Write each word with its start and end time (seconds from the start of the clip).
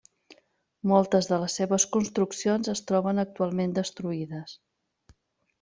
Moltes 0.91 1.29
de 1.31 1.39
les 1.43 1.57
seves 1.61 1.85
construccions 1.97 2.71
es 2.75 2.83
troben 2.93 3.25
actualment 3.27 3.79
destruïdes. 3.79 4.57